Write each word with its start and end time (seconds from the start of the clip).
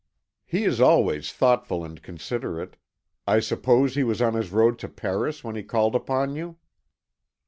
"He 0.47 0.63
is 0.63 0.81
always 0.81 1.31
thoughtful 1.31 1.85
and 1.85 2.01
considerate. 2.01 2.75
I 3.27 3.39
suppose 3.39 3.93
he 3.93 4.03
was 4.03 4.19
on 4.19 4.33
his 4.33 4.49
road 4.51 4.79
to 4.79 4.89
Paris 4.89 5.43
when 5.43 5.55
he 5.55 5.61
called 5.61 5.93
upon 5.93 6.33
you." 6.35 6.57